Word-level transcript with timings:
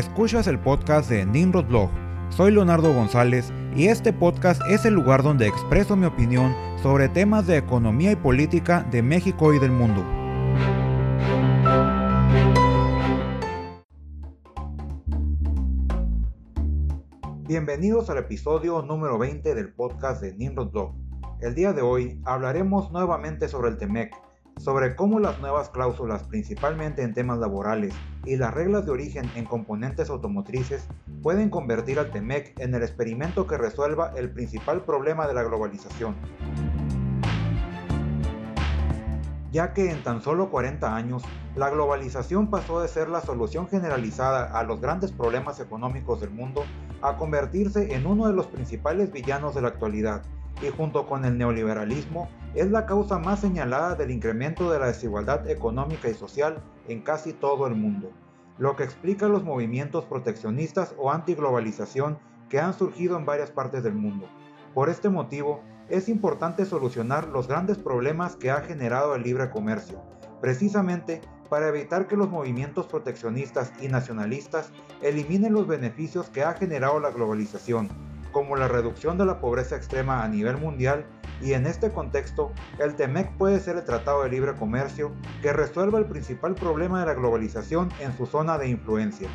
Escuchas 0.00 0.46
el 0.46 0.58
podcast 0.58 1.10
de 1.10 1.26
Nimrod 1.26 1.66
Blog. 1.66 1.90
Soy 2.30 2.52
Leonardo 2.52 2.90
González 2.90 3.52
y 3.76 3.88
este 3.88 4.14
podcast 4.14 4.62
es 4.66 4.86
el 4.86 4.94
lugar 4.94 5.22
donde 5.22 5.46
expreso 5.46 5.94
mi 5.94 6.06
opinión 6.06 6.56
sobre 6.82 7.10
temas 7.10 7.46
de 7.46 7.58
economía 7.58 8.10
y 8.10 8.16
política 8.16 8.82
de 8.90 9.02
México 9.02 9.52
y 9.52 9.58
del 9.58 9.72
mundo. 9.72 10.02
Bienvenidos 17.46 18.08
al 18.08 18.16
episodio 18.16 18.80
número 18.80 19.18
20 19.18 19.54
del 19.54 19.74
podcast 19.74 20.22
de 20.22 20.34
Nimrod 20.34 20.70
Blog. 20.70 20.94
El 21.42 21.54
día 21.54 21.74
de 21.74 21.82
hoy 21.82 22.18
hablaremos 22.24 22.90
nuevamente 22.90 23.48
sobre 23.48 23.68
el 23.68 23.76
TEMEC, 23.76 24.14
sobre 24.60 24.94
cómo 24.94 25.20
las 25.20 25.40
nuevas 25.40 25.70
cláusulas, 25.70 26.24
principalmente 26.24 27.02
en 27.02 27.14
temas 27.14 27.38
laborales, 27.38 27.94
y 28.26 28.36
las 28.36 28.52
reglas 28.52 28.84
de 28.84 28.92
origen 28.92 29.30
en 29.34 29.46
componentes 29.46 30.10
automotrices 30.10 30.86
pueden 31.22 31.48
convertir 31.48 31.98
al 31.98 32.10
TEMEC 32.10 32.60
en 32.60 32.74
el 32.74 32.82
experimento 32.82 33.46
que 33.46 33.56
resuelva 33.56 34.12
el 34.16 34.30
principal 34.30 34.84
problema 34.84 35.26
de 35.26 35.32
la 35.32 35.44
globalización. 35.44 36.14
Ya 39.50 39.72
que 39.72 39.90
en 39.90 40.02
tan 40.02 40.20
solo 40.20 40.50
40 40.50 40.94
años, 40.94 41.22
la 41.56 41.70
globalización 41.70 42.50
pasó 42.50 42.82
de 42.82 42.88
ser 42.88 43.08
la 43.08 43.22
solución 43.22 43.66
generalizada 43.66 44.44
a 44.58 44.62
los 44.62 44.80
grandes 44.80 45.10
problemas 45.10 45.58
económicos 45.58 46.20
del 46.20 46.30
mundo 46.30 46.64
a 47.00 47.16
convertirse 47.16 47.94
en 47.94 48.06
uno 48.06 48.28
de 48.28 48.34
los 48.34 48.46
principales 48.46 49.10
villanos 49.10 49.54
de 49.54 49.62
la 49.62 49.68
actualidad, 49.68 50.22
y 50.62 50.68
junto 50.68 51.06
con 51.06 51.24
el 51.24 51.38
neoliberalismo 51.38 52.28
es 52.54 52.70
la 52.70 52.86
causa 52.86 53.18
más 53.18 53.40
señalada 53.40 53.94
del 53.94 54.10
incremento 54.10 54.70
de 54.70 54.78
la 54.78 54.86
desigualdad 54.86 55.48
económica 55.48 56.08
y 56.08 56.14
social 56.14 56.62
en 56.88 57.00
casi 57.00 57.32
todo 57.32 57.66
el 57.66 57.74
mundo, 57.74 58.10
lo 58.58 58.76
que 58.76 58.82
explica 58.82 59.28
los 59.28 59.44
movimientos 59.44 60.04
proteccionistas 60.04 60.94
o 60.98 61.10
antiglobalización 61.10 62.18
que 62.48 62.58
han 62.58 62.74
surgido 62.74 63.16
en 63.16 63.24
varias 63.24 63.50
partes 63.50 63.82
del 63.82 63.94
mundo. 63.94 64.26
Por 64.74 64.88
este 64.88 65.08
motivo, 65.08 65.60
es 65.88 66.08
importante 66.08 66.64
solucionar 66.64 67.28
los 67.28 67.48
grandes 67.48 67.78
problemas 67.78 68.36
que 68.36 68.50
ha 68.50 68.60
generado 68.60 69.14
el 69.14 69.22
libre 69.22 69.50
comercio, 69.50 70.02
precisamente 70.40 71.20
para 71.48 71.68
evitar 71.68 72.06
que 72.06 72.16
los 72.16 72.30
movimientos 72.30 72.86
proteccionistas 72.86 73.72
y 73.80 73.88
nacionalistas 73.88 74.72
eliminen 75.02 75.52
los 75.52 75.66
beneficios 75.66 76.30
que 76.30 76.44
ha 76.44 76.52
generado 76.52 77.00
la 77.00 77.10
globalización 77.10 77.88
como 78.32 78.56
la 78.56 78.68
reducción 78.68 79.18
de 79.18 79.26
la 79.26 79.40
pobreza 79.40 79.76
extrema 79.76 80.22
a 80.22 80.28
nivel 80.28 80.56
mundial 80.56 81.04
y 81.40 81.54
en 81.54 81.66
este 81.66 81.90
contexto 81.90 82.52
el 82.78 82.94
TEMEC 82.94 83.32
puede 83.36 83.60
ser 83.60 83.76
el 83.76 83.84
Tratado 83.84 84.22
de 84.22 84.30
Libre 84.30 84.54
Comercio 84.54 85.12
que 85.42 85.52
resuelva 85.52 85.98
el 85.98 86.06
principal 86.06 86.54
problema 86.54 87.00
de 87.00 87.06
la 87.06 87.14
globalización 87.14 87.90
en 88.00 88.16
su 88.16 88.26
zona 88.26 88.58
de 88.58 88.68
influencia. 88.68 89.28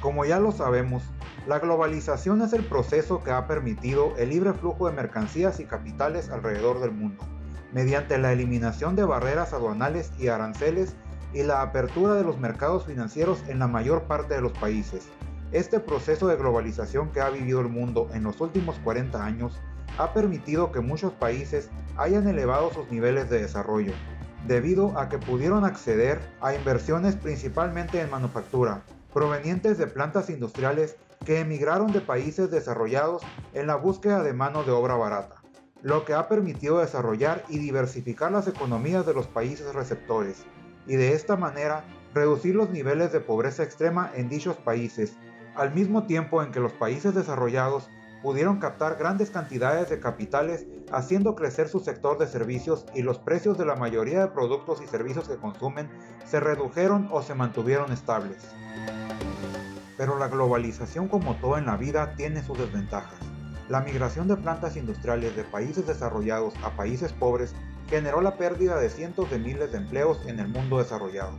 Como 0.00 0.24
ya 0.24 0.38
lo 0.38 0.52
sabemos, 0.52 1.02
la 1.46 1.58
globalización 1.58 2.42
es 2.42 2.52
el 2.52 2.64
proceso 2.64 3.22
que 3.22 3.30
ha 3.30 3.46
permitido 3.46 4.14
el 4.16 4.30
libre 4.30 4.52
flujo 4.52 4.88
de 4.88 4.94
mercancías 4.94 5.60
y 5.60 5.64
capitales 5.64 6.30
alrededor 6.30 6.80
del 6.80 6.92
mundo, 6.92 7.24
mediante 7.72 8.18
la 8.18 8.32
eliminación 8.32 8.96
de 8.96 9.04
barreras 9.04 9.52
aduanales 9.52 10.12
y 10.18 10.28
aranceles 10.28 10.94
y 11.32 11.42
la 11.42 11.62
apertura 11.62 12.14
de 12.14 12.22
los 12.22 12.38
mercados 12.38 12.86
financieros 12.86 13.42
en 13.48 13.58
la 13.58 13.66
mayor 13.66 14.02
parte 14.02 14.34
de 14.34 14.40
los 14.40 14.52
países. 14.52 15.08
Este 15.50 15.80
proceso 15.80 16.26
de 16.26 16.36
globalización 16.36 17.10
que 17.10 17.22
ha 17.22 17.30
vivido 17.30 17.62
el 17.62 17.68
mundo 17.68 18.08
en 18.12 18.22
los 18.22 18.38
últimos 18.42 18.78
40 18.80 19.24
años 19.24 19.58
ha 19.96 20.12
permitido 20.12 20.72
que 20.72 20.80
muchos 20.80 21.14
países 21.14 21.70
hayan 21.96 22.28
elevado 22.28 22.70
sus 22.70 22.90
niveles 22.90 23.30
de 23.30 23.40
desarrollo, 23.40 23.92
debido 24.46 24.98
a 24.98 25.08
que 25.08 25.16
pudieron 25.16 25.64
acceder 25.64 26.20
a 26.42 26.54
inversiones 26.54 27.16
principalmente 27.16 27.98
en 27.98 28.10
manufactura, 28.10 28.82
provenientes 29.14 29.78
de 29.78 29.86
plantas 29.86 30.28
industriales 30.28 30.96
que 31.24 31.40
emigraron 31.40 31.92
de 31.92 32.02
países 32.02 32.50
desarrollados 32.50 33.22
en 33.54 33.68
la 33.68 33.76
búsqueda 33.76 34.22
de 34.22 34.34
mano 34.34 34.64
de 34.64 34.72
obra 34.72 34.96
barata, 34.96 35.42
lo 35.80 36.04
que 36.04 36.12
ha 36.12 36.28
permitido 36.28 36.80
desarrollar 36.80 37.42
y 37.48 37.56
diversificar 37.56 38.30
las 38.32 38.48
economías 38.48 39.06
de 39.06 39.14
los 39.14 39.26
países 39.26 39.74
receptores, 39.74 40.44
y 40.86 40.96
de 40.96 41.14
esta 41.14 41.36
manera 41.36 41.84
reducir 42.12 42.54
los 42.54 42.68
niveles 42.68 43.12
de 43.12 43.20
pobreza 43.20 43.62
extrema 43.62 44.10
en 44.14 44.28
dichos 44.28 44.56
países 44.56 45.16
al 45.58 45.74
mismo 45.74 46.04
tiempo 46.04 46.42
en 46.42 46.52
que 46.52 46.60
los 46.60 46.72
países 46.72 47.14
desarrollados 47.14 47.90
pudieron 48.22 48.58
captar 48.58 48.96
grandes 48.96 49.30
cantidades 49.30 49.90
de 49.90 49.98
capitales 49.98 50.66
haciendo 50.92 51.34
crecer 51.34 51.68
su 51.68 51.80
sector 51.80 52.16
de 52.16 52.28
servicios 52.28 52.86
y 52.94 53.02
los 53.02 53.18
precios 53.18 53.58
de 53.58 53.66
la 53.66 53.74
mayoría 53.74 54.20
de 54.20 54.28
productos 54.28 54.80
y 54.82 54.86
servicios 54.86 55.28
que 55.28 55.36
consumen 55.36 55.88
se 56.24 56.38
redujeron 56.38 57.08
o 57.10 57.22
se 57.22 57.34
mantuvieron 57.34 57.92
estables. 57.92 58.38
Pero 59.96 60.16
la 60.16 60.28
globalización 60.28 61.08
como 61.08 61.34
todo 61.36 61.58
en 61.58 61.66
la 61.66 61.76
vida 61.76 62.14
tiene 62.14 62.42
sus 62.42 62.56
desventajas. 62.56 63.18
La 63.68 63.80
migración 63.80 64.28
de 64.28 64.36
plantas 64.36 64.76
industriales 64.76 65.34
de 65.34 65.42
países 65.42 65.86
desarrollados 65.86 66.54
a 66.62 66.70
países 66.70 67.12
pobres 67.12 67.54
generó 67.88 68.20
la 68.20 68.36
pérdida 68.36 68.78
de 68.78 68.90
cientos 68.90 69.28
de 69.30 69.40
miles 69.40 69.72
de 69.72 69.78
empleos 69.78 70.24
en 70.26 70.38
el 70.38 70.48
mundo 70.48 70.78
desarrollado, 70.78 71.32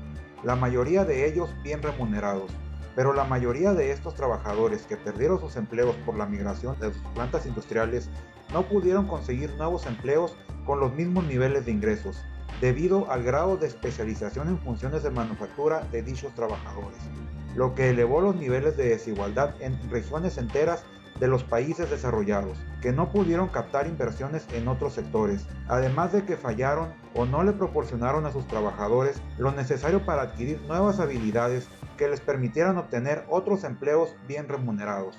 la 0.43 0.55
mayoría 0.55 1.05
de 1.05 1.27
ellos 1.27 1.49
bien 1.63 1.81
remunerados, 1.81 2.51
pero 2.99 3.13
la 3.13 3.23
mayoría 3.23 3.73
de 3.73 3.93
estos 3.93 4.13
trabajadores 4.13 4.81
que 4.81 4.97
perdieron 4.97 5.39
sus 5.39 5.55
empleos 5.55 5.95
por 6.05 6.17
la 6.17 6.25
migración 6.25 6.77
de 6.81 6.91
sus 6.91 7.01
plantas 7.13 7.45
industriales 7.45 8.09
no 8.51 8.67
pudieron 8.67 9.07
conseguir 9.07 9.51
nuevos 9.51 9.85
empleos 9.85 10.35
con 10.65 10.81
los 10.81 10.93
mismos 10.93 11.23
niveles 11.23 11.65
de 11.65 11.71
ingresos, 11.71 12.21
debido 12.59 13.09
al 13.09 13.23
grado 13.23 13.55
de 13.55 13.67
especialización 13.67 14.49
en 14.49 14.59
funciones 14.59 15.01
de 15.03 15.11
manufactura 15.11 15.87
de 15.93 16.03
dichos 16.03 16.35
trabajadores, 16.35 16.99
lo 17.55 17.73
que 17.73 17.91
elevó 17.91 18.19
los 18.19 18.35
niveles 18.35 18.75
de 18.75 18.89
desigualdad 18.89 19.55
en 19.61 19.79
regiones 19.89 20.37
enteras 20.37 20.83
de 21.19 21.27
los 21.27 21.43
países 21.43 21.89
desarrollados, 21.89 22.57
que 22.81 22.91
no 22.91 23.11
pudieron 23.11 23.49
captar 23.49 23.87
inversiones 23.87 24.47
en 24.53 24.67
otros 24.67 24.93
sectores, 24.93 25.45
además 25.67 26.13
de 26.13 26.23
que 26.23 26.37
fallaron 26.37 26.93
o 27.13 27.25
no 27.25 27.43
le 27.43 27.51
proporcionaron 27.51 28.25
a 28.25 28.31
sus 28.31 28.47
trabajadores 28.47 29.21
lo 29.37 29.51
necesario 29.51 30.05
para 30.05 30.23
adquirir 30.23 30.61
nuevas 30.61 30.99
habilidades 30.99 31.67
que 31.97 32.07
les 32.07 32.21
permitieran 32.21 32.77
obtener 32.77 33.25
otros 33.29 33.63
empleos 33.63 34.15
bien 34.27 34.47
remunerados. 34.47 35.17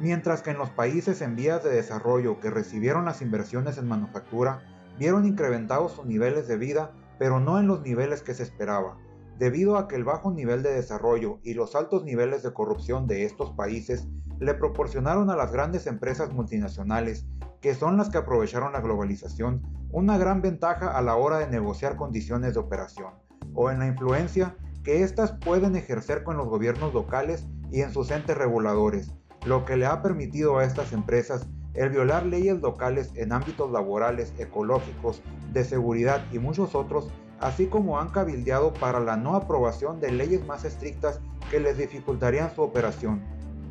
Mientras 0.00 0.42
que 0.42 0.50
en 0.50 0.58
los 0.58 0.70
países 0.70 1.20
en 1.20 1.36
vías 1.36 1.62
de 1.62 1.70
desarrollo 1.70 2.40
que 2.40 2.50
recibieron 2.50 3.04
las 3.04 3.22
inversiones 3.22 3.78
en 3.78 3.86
manufactura, 3.86 4.62
vieron 4.98 5.26
incrementados 5.26 5.92
sus 5.92 6.06
niveles 6.06 6.48
de 6.48 6.56
vida, 6.56 6.90
pero 7.18 7.38
no 7.38 7.60
en 7.60 7.68
los 7.68 7.82
niveles 7.82 8.22
que 8.22 8.34
se 8.34 8.42
esperaba, 8.42 8.96
debido 9.38 9.76
a 9.76 9.88
que 9.88 9.96
el 9.96 10.04
bajo 10.04 10.30
nivel 10.30 10.62
de 10.62 10.72
desarrollo 10.72 11.38
y 11.42 11.54
los 11.54 11.74
altos 11.74 12.04
niveles 12.04 12.42
de 12.42 12.52
corrupción 12.52 13.06
de 13.06 13.24
estos 13.24 13.50
países 13.52 14.06
le 14.38 14.54
proporcionaron 14.54 15.30
a 15.30 15.36
las 15.36 15.52
grandes 15.52 15.86
empresas 15.86 16.32
multinacionales, 16.32 17.26
que 17.60 17.74
son 17.74 17.96
las 17.96 18.10
que 18.10 18.18
aprovecharon 18.18 18.72
la 18.72 18.80
globalización, 18.80 19.62
una 19.90 20.18
gran 20.18 20.42
ventaja 20.42 20.96
a 20.96 21.02
la 21.02 21.16
hora 21.16 21.38
de 21.38 21.48
negociar 21.48 21.96
condiciones 21.96 22.54
de 22.54 22.60
operación, 22.60 23.14
o 23.54 23.70
en 23.70 23.78
la 23.78 23.86
influencia 23.86 24.56
que 24.82 25.02
éstas 25.02 25.32
pueden 25.32 25.76
ejercer 25.76 26.24
con 26.24 26.36
los 26.36 26.48
gobiernos 26.48 26.92
locales 26.92 27.46
y 27.70 27.80
en 27.80 27.92
sus 27.92 28.10
entes 28.10 28.36
reguladores, 28.36 29.12
lo 29.46 29.64
que 29.64 29.76
le 29.76 29.86
ha 29.86 30.02
permitido 30.02 30.58
a 30.58 30.64
estas 30.64 30.92
empresas 30.92 31.46
el 31.74 31.90
violar 31.90 32.24
leyes 32.24 32.60
locales 32.60 33.10
en 33.14 33.32
ámbitos 33.32 33.70
laborales, 33.72 34.32
ecológicos, 34.38 35.22
de 35.52 35.64
seguridad 35.64 36.24
y 36.32 36.38
muchos 36.38 36.74
otros, 36.74 37.10
así 37.40 37.66
como 37.66 37.98
han 37.98 38.10
cabildeado 38.10 38.72
para 38.74 39.00
la 39.00 39.16
no 39.16 39.36
aprobación 39.36 40.00
de 40.00 40.12
leyes 40.12 40.44
más 40.46 40.64
estrictas 40.64 41.20
que 41.50 41.60
les 41.60 41.78
dificultarían 41.78 42.54
su 42.54 42.62
operación, 42.62 43.22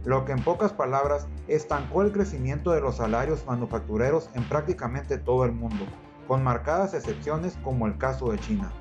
lo 0.05 0.25
que 0.25 0.33
en 0.33 0.43
pocas 0.43 0.73
palabras 0.73 1.27
estancó 1.47 2.01
el 2.01 2.11
crecimiento 2.11 2.71
de 2.71 2.81
los 2.81 2.97
salarios 2.97 3.45
manufactureros 3.45 4.29
en 4.33 4.43
prácticamente 4.43 5.17
todo 5.17 5.45
el 5.45 5.53
mundo, 5.53 5.85
con 6.27 6.43
marcadas 6.43 6.93
excepciones 6.93 7.57
como 7.63 7.87
el 7.87 7.97
caso 7.97 8.31
de 8.31 8.39
China. 8.39 8.71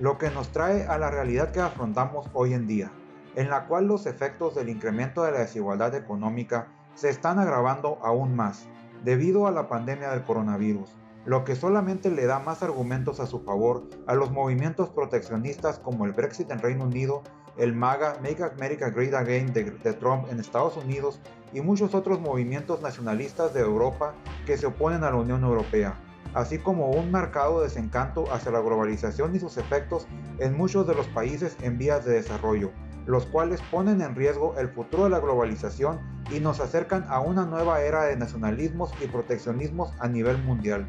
Lo 0.00 0.18
que 0.18 0.30
nos 0.30 0.48
trae 0.48 0.86
a 0.86 0.98
la 0.98 1.10
realidad 1.10 1.50
que 1.50 1.60
afrontamos 1.60 2.28
hoy 2.32 2.54
en 2.54 2.66
día, 2.66 2.90
en 3.36 3.50
la 3.50 3.66
cual 3.66 3.86
los 3.86 4.06
efectos 4.06 4.54
del 4.54 4.68
incremento 4.68 5.22
de 5.22 5.32
la 5.32 5.40
desigualdad 5.40 5.94
económica 5.94 6.68
se 6.94 7.08
están 7.08 7.38
agravando 7.38 7.98
aún 8.02 8.34
más, 8.34 8.66
debido 9.04 9.46
a 9.46 9.52
la 9.52 9.68
pandemia 9.68 10.10
del 10.10 10.24
coronavirus, 10.24 10.90
lo 11.28 11.44
que 11.44 11.54
solamente 11.54 12.10
le 12.10 12.24
da 12.24 12.38
más 12.38 12.62
argumentos 12.62 13.20
a 13.20 13.26
su 13.26 13.40
favor 13.40 13.84
a 14.06 14.14
los 14.14 14.30
movimientos 14.30 14.88
proteccionistas 14.88 15.78
como 15.78 16.06
el 16.06 16.12
Brexit 16.12 16.50
en 16.50 16.58
Reino 16.58 16.84
Unido, 16.84 17.22
el 17.58 17.74
MAGA, 17.74 18.14
Make 18.22 18.42
America 18.42 18.88
Great 18.88 19.12
Again 19.12 19.52
de, 19.52 19.64
de, 19.64 19.92
Trump 19.92 20.26
en 20.30 20.40
Estados 20.40 20.78
Unidos 20.78 21.20
y 21.52 21.60
muchos 21.60 21.94
otros 21.94 22.18
movimientos 22.18 22.80
nacionalistas 22.80 23.52
de 23.52 23.60
Europa 23.60 24.14
que 24.46 24.56
se 24.56 24.64
oponen 24.64 25.04
a 25.04 25.10
la 25.10 25.16
Unión 25.16 25.44
Europea 25.44 26.00
así 26.32 26.58
como 26.58 26.90
un 26.90 27.10
marcado 27.10 27.60
desencanto 27.60 28.24
hacia 28.32 28.52
la 28.52 28.60
globalización 28.60 29.34
y 29.34 29.38
sus 29.38 29.56
efectos 29.58 30.06
en 30.38 30.56
muchos 30.56 30.86
de 30.86 30.94
los 30.94 31.06
países 31.08 31.56
en 31.62 31.78
vías 31.78 32.04
de 32.04 32.14
desarrollo, 32.14 32.70
los 33.06 33.26
cuales 33.26 33.60
ponen 33.70 34.00
en 34.02 34.14
riesgo 34.14 34.54
el 34.58 34.68
futuro 34.68 35.04
de 35.04 35.10
la 35.10 35.20
globalización 35.20 36.00
y 36.30 36.40
nos 36.40 36.60
acercan 36.60 37.04
a 37.08 37.20
una 37.20 37.46
nueva 37.46 37.80
era 37.82 38.04
de 38.04 38.16
nacionalismos 38.16 38.92
y 39.02 39.06
proteccionismos 39.06 39.92
a 39.98 40.08
nivel 40.08 40.42
mundial. 40.42 40.86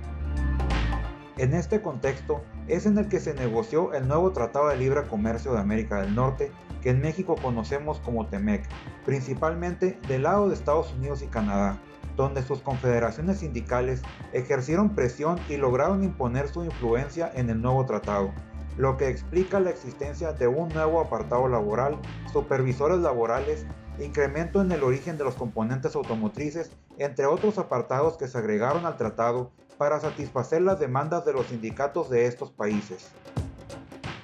En 1.40 1.54
este 1.54 1.82
contexto 1.82 2.44
es 2.68 2.86
en 2.86 2.98
el 2.98 3.08
que 3.08 3.22
se 3.22 3.34
negoció 3.34 3.94
el 3.94 4.10
nuevo 4.10 4.34
Tratado 4.34 4.68
de 4.68 4.76
Libre 4.76 5.04
Comercio 5.04 5.54
de 5.54 5.60
América 5.60 6.02
del 6.02 6.14
Norte, 6.14 6.52
que 6.82 6.90
en 6.90 7.00
México 7.00 7.38
conocemos 7.42 8.02
como 8.02 8.28
TEMEC, 8.28 8.68
principalmente 9.06 9.98
del 10.10 10.24
lado 10.24 10.50
de 10.50 10.56
Estados 10.56 10.94
Unidos 10.96 11.22
y 11.22 11.28
Canadá, 11.28 11.80
donde 12.18 12.44
sus 12.44 12.60
confederaciones 12.60 13.38
sindicales 13.38 14.02
ejercieron 14.34 14.96
presión 14.96 15.40
y 15.48 15.56
lograron 15.56 16.04
imponer 16.04 16.50
su 16.50 16.66
influencia 16.66 17.32
en 17.34 17.50
el 17.50 17.62
nuevo 17.62 17.86
tratado, 17.86 18.34
lo 18.76 18.98
que 18.98 19.08
explica 19.08 19.62
la 19.62 19.70
existencia 19.70 20.34
de 20.34 20.48
un 20.48 20.68
nuevo 20.68 21.00
apartado 21.00 21.48
laboral, 21.48 22.00
supervisores 22.34 23.00
laborales, 23.00 23.66
incremento 23.98 24.60
en 24.60 24.74
el 24.74 24.84
origen 24.84 25.18
de 25.18 25.24
los 25.24 25.36
componentes 25.36 25.96
automotrices, 25.96 26.74
entre 26.98 27.28
otros 27.28 27.58
apartados 27.58 28.18
que 28.18 28.28
se 28.28 28.38
agregaron 28.38 28.86
al 28.86 28.98
tratado 28.98 29.54
para 29.80 30.02
satisfacer 30.02 30.62
las 30.62 30.78
demandas 30.78 31.24
de 31.24 31.32
los 31.32 31.48
sindicatos 31.48 32.10
de 32.10 32.26
estos 32.26 32.52
países. 32.52 33.08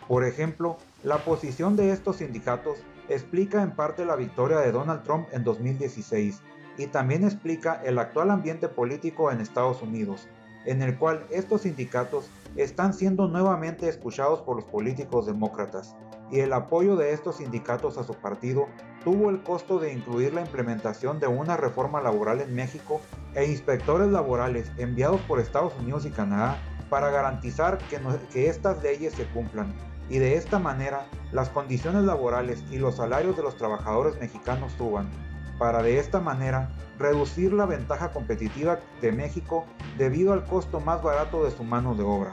Por 0.06 0.25
ejemplo, 0.25 0.75
la 1.02 1.19
posición 1.19 1.78
de 1.78 1.92
estos 1.92 2.18
sindicatos 2.18 2.80
explica 3.07 3.63
en 3.63 3.72
parte 3.72 4.04
la 4.04 4.18
victoria 4.18 4.57
de 4.57 4.74
Donald 4.74 5.04
Trump 5.04 5.30
en 5.31 5.46
2016 5.46 6.42
y 6.78 6.88
también 6.88 7.24
explica 7.24 7.81
el 7.86 7.98
actual 8.00 8.31
ambiente 8.31 8.68
político 8.68 9.31
en 9.31 9.40
Estados 9.40 9.81
Unidos, 9.81 10.28
en 10.66 10.81
el 10.81 10.98
cual 10.98 11.25
estos 11.31 11.62
sindicatos 11.62 12.30
están 12.58 12.94
siendo 12.94 13.30
nuevamente 13.30 13.88
escuchados 13.88 14.42
por 14.42 14.58
los 14.58 14.66
políticos 14.66 15.25
demócratas, 15.25 15.96
y 16.31 16.40
el 16.40 16.51
apoyo 16.51 16.98
de 16.98 17.13
estos 17.13 17.38
sindicatos 17.38 17.98
a 17.98 18.04
su 18.04 18.13
partido 18.16 18.68
tuvo 19.06 19.30
el 19.30 19.42
costo 19.42 19.80
de 19.80 19.94
incluir 19.94 20.34
la 20.34 20.42
implementación 20.42 21.22
de 21.22 21.28
una 21.28 21.56
reforma 21.56 22.01
laboral 22.01 22.42
en 22.42 22.54
México 22.54 23.00
e 23.36 23.46
inspectores 23.46 24.10
laborales 24.10 24.72
enviados 24.78 25.22
por 25.22 25.40
Estados 25.40 25.74
Unidos 25.80 26.06
y 26.06 26.10
Canadá 26.12 26.58
para 26.90 27.10
garantizar 27.10 27.78
que, 27.78 28.00
que 28.32 28.50
estas 28.50 28.82
leyes 28.82 29.14
se 29.14 29.26
cumplan 29.26 29.74
y 30.10 30.20
de 30.20 30.36
esta 30.36 30.60
manera 30.60 31.08
las 31.32 31.50
condiciones 31.50 32.04
laborales 32.04 32.64
y 32.72 32.78
los 32.78 32.98
salarios 32.98 33.36
de 33.36 33.44
los 33.44 33.58
trabajadores 33.58 34.20
mexicanos 34.20 34.72
suban, 34.78 35.10
para 35.58 35.82
de 35.82 36.00
esta 36.00 36.20
manera 36.20 36.70
reducir 37.00 37.54
la 37.54 37.66
ventaja 37.66 38.12
competitiva 38.12 38.80
de 39.02 39.12
México 39.12 39.66
debido 39.98 40.34
al 40.34 40.46
costo 40.46 40.80
más 40.80 41.02
barato 41.02 41.44
de 41.44 41.52
su 41.52 41.64
mano 41.64 41.96
de 41.96 42.04
obra. 42.04 42.32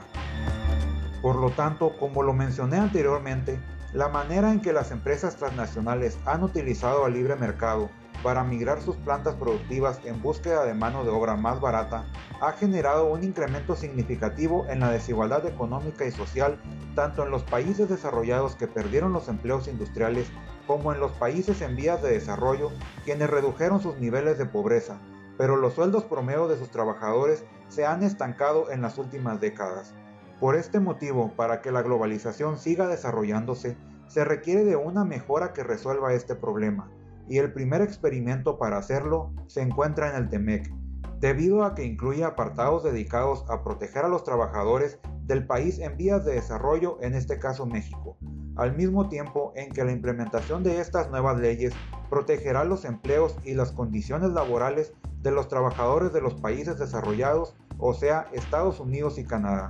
Por 1.21 1.37
lo 1.37 1.49
tanto, 1.51 1.97
como 1.97 2.21
lo 2.21 2.33
mencioné 2.33 2.77
anteriormente, 2.77 3.59
la 3.93 4.09
manera 4.09 4.51
en 4.51 4.59
que 4.59 4.73
las 4.73 4.91
empresas 4.91 5.35
transnacionales 5.37 6.17
han 6.25 6.43
utilizado 6.43 7.05
al 7.05 7.13
libre 7.13 7.35
mercado 7.35 7.89
para 8.23 8.43
migrar 8.43 8.81
sus 8.81 8.95
plantas 8.95 9.35
productivas 9.35 9.99
en 10.05 10.21
búsqueda 10.21 10.63
de 10.63 10.73
mano 10.73 11.03
de 11.03 11.09
obra 11.09 11.35
más 11.35 11.59
barata 11.59 12.05
ha 12.41 12.53
generado 12.53 13.11
un 13.11 13.23
incremento 13.23 13.75
significativo 13.75 14.65
en 14.69 14.79
la 14.79 14.91
desigualdad 14.91 15.45
económica 15.45 16.05
y 16.05 16.11
social 16.11 16.57
tanto 16.95 17.23
en 17.23 17.31
los 17.31 17.43
países 17.43 17.89
desarrollados 17.89 18.55
que 18.55 18.67
perdieron 18.67 19.13
los 19.13 19.27
empleos 19.27 19.67
industriales 19.67 20.27
como 20.65 20.93
en 20.93 20.99
los 20.99 21.11
países 21.11 21.61
en 21.61 21.75
vías 21.75 22.01
de 22.01 22.13
desarrollo 22.13 22.71
quienes 23.03 23.29
redujeron 23.29 23.81
sus 23.81 23.97
niveles 23.97 24.37
de 24.37 24.45
pobreza, 24.45 24.97
pero 25.37 25.57
los 25.57 25.73
sueldos 25.73 26.05
promedio 26.05 26.47
de 26.47 26.57
sus 26.57 26.69
trabajadores 26.69 27.43
se 27.67 27.85
han 27.85 28.03
estancado 28.03 28.71
en 28.71 28.81
las 28.81 28.97
últimas 28.97 29.41
décadas. 29.41 29.93
Por 30.39 30.55
este 30.55 30.79
motivo, 30.79 31.33
para 31.35 31.61
que 31.61 31.71
la 31.71 31.81
globalización 31.81 32.57
siga 32.57 32.87
desarrollándose, 32.87 33.77
se 34.07 34.23
requiere 34.23 34.63
de 34.63 34.75
una 34.75 35.03
mejora 35.03 35.53
que 35.53 35.63
resuelva 35.63 36.13
este 36.13 36.35
problema, 36.35 36.89
y 37.27 37.37
el 37.37 37.53
primer 37.53 37.81
experimento 37.81 38.57
para 38.57 38.77
hacerlo 38.77 39.33
se 39.47 39.61
encuentra 39.61 40.09
en 40.09 40.23
el 40.23 40.29
TEMEC, 40.29 40.71
debido 41.19 41.63
a 41.63 41.73
que 41.73 41.85
incluye 41.85 42.23
apartados 42.23 42.83
dedicados 42.83 43.45
a 43.49 43.63
proteger 43.63 44.05
a 44.05 44.09
los 44.09 44.23
trabajadores 44.23 44.99
del 45.25 45.47
país 45.47 45.79
en 45.79 45.95
vías 45.95 46.25
de 46.25 46.33
desarrollo, 46.33 46.97
en 47.01 47.13
este 47.15 47.39
caso 47.39 47.65
México, 47.65 48.17
al 48.55 48.75
mismo 48.75 49.07
tiempo 49.07 49.53
en 49.55 49.71
que 49.71 49.83
la 49.83 49.91
implementación 49.91 50.63
de 50.63 50.79
estas 50.79 51.09
nuevas 51.09 51.39
leyes 51.39 51.73
protegerá 52.09 52.63
los 52.65 52.85
empleos 52.85 53.37
y 53.43 53.53
las 53.53 53.71
condiciones 53.71 54.31
laborales 54.31 54.93
de 55.21 55.31
los 55.31 55.47
trabajadores 55.47 56.11
de 56.13 56.21
los 56.21 56.35
países 56.35 56.77
desarrollados, 56.77 57.55
o 57.77 57.93
sea, 57.93 58.27
Estados 58.33 58.79
Unidos 58.79 59.17
y 59.17 59.23
Canadá, 59.23 59.69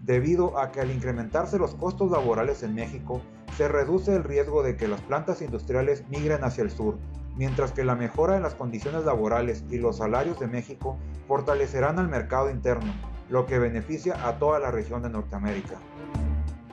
debido 0.00 0.58
a 0.58 0.70
que 0.70 0.80
al 0.80 0.90
incrementarse 0.90 1.58
los 1.58 1.74
costos 1.74 2.10
laborales 2.10 2.62
en 2.62 2.74
México, 2.74 3.22
se 3.56 3.68
reduce 3.68 4.14
el 4.14 4.24
riesgo 4.24 4.62
de 4.62 4.76
que 4.76 4.88
las 4.88 5.00
plantas 5.00 5.42
industriales 5.42 6.04
migren 6.08 6.44
hacia 6.44 6.62
el 6.62 6.70
sur, 6.70 6.98
mientras 7.36 7.72
que 7.72 7.84
la 7.84 7.94
mejora 7.94 8.36
en 8.36 8.42
las 8.42 8.54
condiciones 8.54 9.04
laborales 9.04 9.64
y 9.70 9.78
los 9.78 9.98
salarios 9.98 10.38
de 10.40 10.46
México 10.46 10.96
fortalecerán 11.26 11.98
al 11.98 12.08
mercado 12.08 12.50
interno, 12.50 12.92
lo 13.28 13.46
que 13.46 13.58
beneficia 13.58 14.26
a 14.26 14.38
toda 14.38 14.58
la 14.58 14.70
región 14.70 15.02
de 15.02 15.10
Norteamérica. 15.10 15.76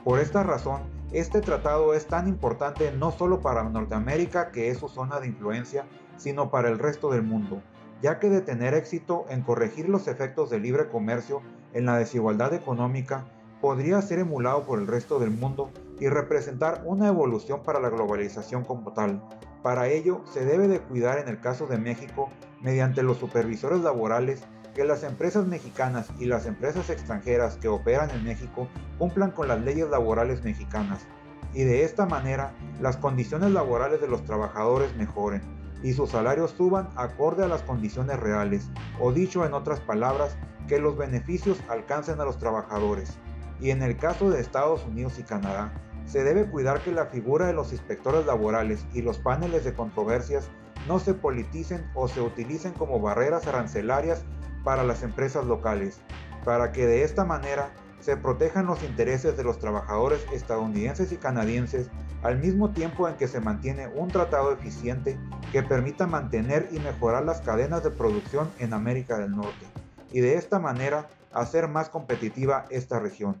Por 0.04 0.18
esta 0.18 0.42
razón, 0.42 0.82
este 1.12 1.40
tratado 1.40 1.94
es 1.94 2.06
tan 2.06 2.28
importante 2.28 2.92
no 2.92 3.12
solo 3.12 3.40
para 3.40 3.64
Norteamérica, 3.64 4.50
que 4.50 4.70
es 4.70 4.78
su 4.78 4.88
zona 4.88 5.20
de 5.20 5.28
influencia, 5.28 5.86
sino 6.16 6.50
para 6.50 6.68
el 6.68 6.78
resto 6.78 7.10
del 7.10 7.22
mundo, 7.22 7.62
ya 8.02 8.18
que 8.18 8.28
de 8.28 8.40
tener 8.40 8.74
éxito 8.74 9.24
en 9.30 9.42
corregir 9.42 9.88
los 9.88 10.08
efectos 10.08 10.50
del 10.50 10.62
libre 10.62 10.88
comercio 10.88 11.40
en 11.72 11.86
la 11.86 11.96
desigualdad 11.96 12.52
económica, 12.52 13.24
podría 13.60 14.02
ser 14.02 14.18
emulado 14.18 14.64
por 14.64 14.78
el 14.78 14.86
resto 14.86 15.18
del 15.18 15.30
mundo 15.30 15.70
y 16.00 16.08
representar 16.08 16.82
una 16.84 17.08
evolución 17.08 17.62
para 17.62 17.80
la 17.80 17.90
globalización 17.90 18.64
como 18.64 18.92
tal. 18.92 19.22
Para 19.62 19.88
ello, 19.88 20.22
se 20.24 20.44
debe 20.44 20.68
de 20.68 20.80
cuidar 20.80 21.18
en 21.18 21.28
el 21.28 21.40
caso 21.40 21.66
de 21.66 21.78
México, 21.78 22.30
mediante 22.60 23.02
los 23.02 23.18
supervisores 23.18 23.80
laborales, 23.80 24.42
que 24.74 24.84
las 24.84 25.02
empresas 25.02 25.46
mexicanas 25.46 26.08
y 26.18 26.26
las 26.26 26.46
empresas 26.46 26.88
extranjeras 26.90 27.56
que 27.56 27.68
operan 27.68 28.10
en 28.10 28.24
México 28.24 28.68
cumplan 28.98 29.32
con 29.32 29.48
las 29.48 29.60
leyes 29.60 29.88
laborales 29.88 30.44
mexicanas, 30.44 31.06
y 31.52 31.64
de 31.64 31.84
esta 31.84 32.06
manera 32.06 32.52
las 32.80 32.96
condiciones 32.96 33.50
laborales 33.50 34.00
de 34.00 34.08
los 34.08 34.24
trabajadores 34.24 34.94
mejoren 34.96 35.42
y 35.82 35.92
sus 35.92 36.10
salarios 36.10 36.52
suban 36.52 36.88
acorde 36.96 37.44
a 37.44 37.48
las 37.48 37.62
condiciones 37.62 38.18
reales, 38.18 38.68
o 39.00 39.12
dicho 39.12 39.44
en 39.44 39.54
otras 39.54 39.80
palabras, 39.80 40.36
que 40.66 40.78
los 40.78 40.96
beneficios 40.96 41.58
alcancen 41.68 42.20
a 42.20 42.24
los 42.24 42.38
trabajadores. 42.38 43.18
Y 43.60 43.70
en 43.70 43.82
el 43.82 43.96
caso 43.96 44.30
de 44.30 44.40
Estados 44.40 44.84
Unidos 44.84 45.18
y 45.18 45.22
Canadá, 45.22 45.72
se 46.08 46.24
debe 46.24 46.46
cuidar 46.46 46.80
que 46.80 46.90
la 46.90 47.06
figura 47.06 47.46
de 47.46 47.52
los 47.52 47.72
inspectores 47.72 48.26
laborales 48.26 48.84
y 48.94 49.02
los 49.02 49.18
paneles 49.18 49.64
de 49.64 49.74
controversias 49.74 50.48
no 50.86 50.98
se 50.98 51.14
politicen 51.14 51.84
o 51.94 52.08
se 52.08 52.20
utilicen 52.20 52.72
como 52.72 53.00
barreras 53.00 53.46
arancelarias 53.46 54.24
para 54.64 54.84
las 54.84 55.02
empresas 55.02 55.44
locales, 55.44 56.00
para 56.44 56.72
que 56.72 56.86
de 56.86 57.02
esta 57.02 57.24
manera 57.24 57.70
se 58.00 58.16
protejan 58.16 58.66
los 58.66 58.82
intereses 58.82 59.36
de 59.36 59.44
los 59.44 59.58
trabajadores 59.58 60.24
estadounidenses 60.32 61.12
y 61.12 61.16
canadienses 61.16 61.90
al 62.22 62.38
mismo 62.38 62.70
tiempo 62.70 63.08
en 63.08 63.16
que 63.16 63.28
se 63.28 63.40
mantiene 63.40 63.88
un 63.88 64.08
tratado 64.08 64.52
eficiente 64.52 65.18
que 65.52 65.62
permita 65.62 66.06
mantener 66.06 66.68
y 66.72 66.78
mejorar 66.78 67.24
las 67.24 67.40
cadenas 67.42 67.84
de 67.84 67.90
producción 67.90 68.50
en 68.58 68.72
América 68.72 69.18
del 69.18 69.32
Norte 69.32 69.66
y 70.10 70.20
de 70.20 70.36
esta 70.36 70.58
manera 70.58 71.08
hacer 71.32 71.68
más 71.68 71.90
competitiva 71.90 72.64
esta 72.70 72.98
región. 72.98 73.36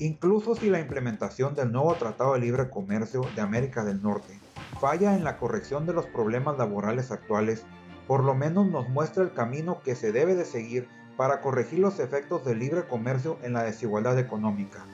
Incluso 0.00 0.54
si 0.54 0.70
la 0.70 0.78
implementación 0.78 1.56
del 1.56 1.72
nuevo 1.72 1.92
Tratado 1.96 2.34
de 2.34 2.38
Libre 2.38 2.70
Comercio 2.70 3.22
de 3.34 3.42
América 3.42 3.84
del 3.84 4.00
Norte 4.00 4.38
falla 4.80 5.16
en 5.16 5.24
la 5.24 5.38
corrección 5.38 5.86
de 5.86 5.92
los 5.92 6.06
problemas 6.06 6.56
laborales 6.56 7.10
actuales, 7.10 7.64
por 8.06 8.22
lo 8.22 8.36
menos 8.36 8.68
nos 8.68 8.88
muestra 8.88 9.24
el 9.24 9.32
camino 9.32 9.80
que 9.82 9.96
se 9.96 10.12
debe 10.12 10.36
de 10.36 10.44
seguir 10.44 10.86
para 11.16 11.40
corregir 11.40 11.80
los 11.80 11.98
efectos 11.98 12.44
del 12.44 12.60
libre 12.60 12.86
comercio 12.86 13.38
en 13.42 13.54
la 13.54 13.64
desigualdad 13.64 14.20
económica, 14.20 14.84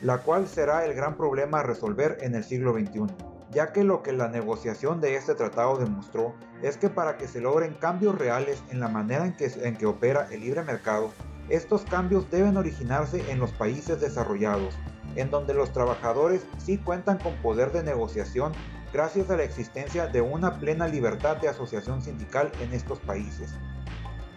la 0.00 0.18
cual 0.18 0.46
será 0.46 0.84
el 0.84 0.94
gran 0.94 1.16
problema 1.16 1.58
a 1.58 1.64
resolver 1.64 2.18
en 2.20 2.36
el 2.36 2.44
siglo 2.44 2.72
XXI, 2.72 3.06
ya 3.50 3.72
que 3.72 3.82
lo 3.82 4.04
que 4.04 4.12
la 4.12 4.28
negociación 4.28 5.00
de 5.00 5.16
este 5.16 5.34
tratado 5.34 5.76
demostró 5.76 6.34
es 6.62 6.76
que 6.76 6.88
para 6.88 7.16
que 7.16 7.26
se 7.26 7.40
logren 7.40 7.74
cambios 7.74 8.16
reales 8.16 8.62
en 8.70 8.78
la 8.78 8.86
manera 8.86 9.26
en 9.26 9.32
que, 9.36 9.46
en 9.46 9.76
que 9.76 9.86
opera 9.86 10.28
el 10.30 10.40
libre 10.40 10.62
mercado, 10.62 11.10
estos 11.52 11.82
cambios 11.82 12.30
deben 12.30 12.56
originarse 12.56 13.30
en 13.30 13.38
los 13.38 13.52
países 13.52 14.00
desarrollados, 14.00 14.74
en 15.16 15.30
donde 15.30 15.52
los 15.52 15.70
trabajadores 15.70 16.46
sí 16.56 16.78
cuentan 16.78 17.18
con 17.18 17.34
poder 17.42 17.72
de 17.72 17.82
negociación 17.82 18.52
gracias 18.90 19.28
a 19.28 19.36
la 19.36 19.42
existencia 19.42 20.06
de 20.06 20.22
una 20.22 20.58
plena 20.58 20.88
libertad 20.88 21.36
de 21.36 21.48
asociación 21.48 22.00
sindical 22.00 22.50
en 22.62 22.72
estos 22.72 23.00
países. 23.00 23.54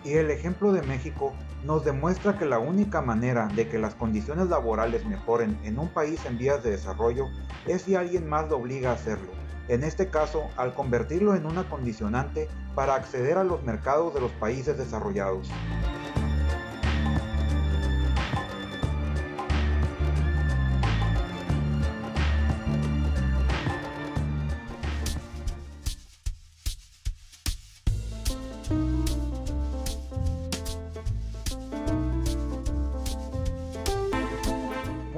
Y 0.04 0.16
el 0.16 0.30
ejemplo 0.30 0.74
de 0.74 0.82
México 0.82 1.32
nos 1.64 1.86
demuestra 1.86 2.38
que 2.38 2.44
la 2.44 2.60
única 2.60 3.02
manera 3.02 3.48
de 3.48 3.70
que 3.70 3.80
las 3.80 3.96
condiciones 3.96 4.50
laborales 4.50 5.06
mejoren 5.06 5.58
en 5.64 5.80
un 5.80 5.88
país 5.88 6.20
en 6.26 6.38
vías 6.38 6.62
de 6.66 6.72
desarrollo 6.72 7.30
es 7.66 7.84
si 7.84 7.96
alguien 7.96 8.28
más 8.28 8.50
lo 8.50 8.58
obliga 8.58 8.90
a 8.90 8.96
hacerlo, 8.96 9.32
en 9.70 9.86
este 9.86 10.10
caso 10.10 10.50
al 10.58 10.74
convertirlo 10.74 11.34
en 11.34 11.46
una 11.46 11.70
condicionante 11.70 12.50
para 12.76 12.96
acceder 12.96 13.38
a 13.38 13.46
los 13.46 13.64
mercados 13.64 14.14
de 14.14 14.20
los 14.20 14.32
países 14.34 14.78
desarrollados. 14.78 15.50